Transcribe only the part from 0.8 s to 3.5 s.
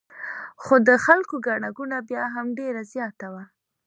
د خلکو ګڼه ګوڼه بیا هم ډېره زیاته وه.